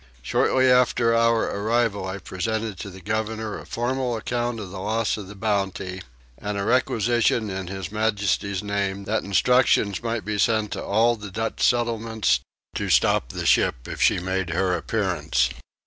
Shortly 0.23 0.65
after 0.67 1.15
our 1.15 1.43
arrival 1.55 2.07
I 2.07 2.17
presented 2.17 2.79
to 2.79 2.89
the 2.89 3.01
governor 3.01 3.59
a 3.59 3.67
formal 3.67 4.17
account 4.17 4.59
of 4.59 4.71
the 4.71 4.79
loss 4.79 5.15
of 5.15 5.27
the 5.27 5.35
Bounty; 5.35 6.01
and 6.39 6.57
a 6.57 6.63
requisition 6.63 7.51
in 7.51 7.67
His 7.67 7.91
Majesty's 7.91 8.63
name 8.63 9.03
that 9.03 9.21
instructions 9.21 10.01
might 10.01 10.25
be 10.25 10.39
sent 10.39 10.71
to 10.71 10.83
all 10.83 11.15
the 11.15 11.29
Dutch 11.29 11.61
settlements 11.61 12.39
to 12.73 12.89
stop 12.89 13.29
the 13.29 13.45
ship 13.45 13.87
if 13.87 14.01
she 14.01 14.17
made 14.17 14.49
her 14.49 14.73
appearance. 14.73 15.51